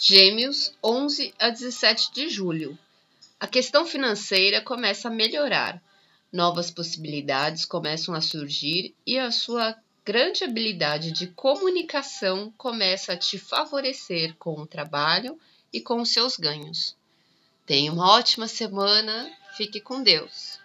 Gêmeos, 0.00 0.72
11 0.82 1.34
a 1.40 1.50
17 1.50 2.12
de 2.12 2.28
julho. 2.28 2.78
A 3.40 3.48
questão 3.48 3.84
financeira 3.84 4.60
começa 4.60 5.08
a 5.08 5.10
melhorar. 5.10 5.82
Novas 6.32 6.70
possibilidades 6.70 7.64
começam 7.64 8.14
a 8.14 8.20
surgir 8.20 8.94
e 9.04 9.18
a 9.18 9.32
sua 9.32 9.76
grande 10.04 10.44
habilidade 10.44 11.10
de 11.10 11.26
comunicação 11.26 12.54
começa 12.56 13.14
a 13.14 13.16
te 13.16 13.38
favorecer 13.38 14.36
com 14.38 14.60
o 14.60 14.68
trabalho 14.68 15.36
e 15.72 15.80
com 15.80 16.00
os 16.00 16.12
seus 16.12 16.36
ganhos. 16.36 16.96
Tenha 17.66 17.92
uma 17.92 18.12
ótima 18.12 18.46
semana, 18.46 19.28
fique 19.56 19.80
com 19.80 20.00
Deus. 20.00 20.60